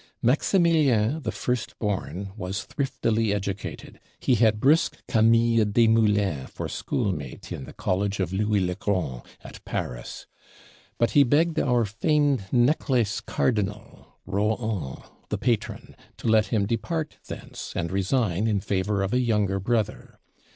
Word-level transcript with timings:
Maximilien, 0.23 1.21
the 1.21 1.31
first 1.31 1.77
born, 1.77 2.31
was 2.35 2.63
thriftily 2.63 3.31
educated; 3.31 3.99
he 4.19 4.33
had 4.33 4.59
brisk 4.59 4.97
Camille 5.07 5.63
Desmoulins 5.63 6.49
for 6.49 6.67
schoolmate 6.67 7.51
in 7.51 7.65
the 7.65 7.73
College 7.73 8.19
of 8.19 8.33
Louis 8.33 8.61
le 8.61 8.73
Grand, 8.73 9.21
at 9.43 9.63
Paris. 9.63 10.25
But 10.97 11.11
he 11.11 11.21
begged 11.21 11.59
our 11.59 11.85
famed 11.85 12.45
Necklace 12.51 13.21
Cardinal, 13.23 14.17
Rohan, 14.25 15.03
the 15.29 15.37
patron, 15.37 15.95
to 16.17 16.27
let 16.27 16.47
him 16.47 16.65
depart 16.65 17.17
thence, 17.27 17.71
and 17.75 17.91
resign 17.91 18.47
in 18.47 18.59
favor 18.59 19.03
of 19.03 19.13
a 19.13 19.19
younger 19.19 19.59
brother. 19.59 20.17